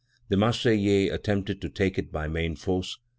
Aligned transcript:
The 0.29 0.35
Marseillais 0.35 1.09
attempted 1.09 1.61
to 1.61 1.69
take 1.69 1.99
it 1.99 2.11
by 2.11 2.27
main 2.27 2.55
force. 2.55 2.97